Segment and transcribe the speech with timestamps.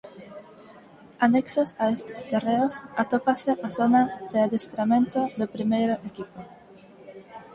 [1.25, 6.39] Anexos a estes terreos atópase a zona de adestramento do primeiro equipo.